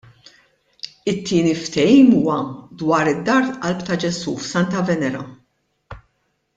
[1.11, 2.37] It-tieni ftehim huwa
[2.81, 5.25] dwar id-Dar Qalb ta' Ġesu f'Santa Venera.